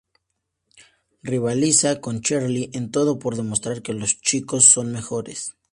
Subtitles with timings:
[1.21, 5.53] Rivaliza con Cheryl en todo por demostrar que los chicos son mejores.